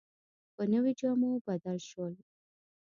په 0.55 0.63
نویو 0.71 0.97
جامو 0.99 1.31
بدل 1.47 1.77
شول. 1.89 2.13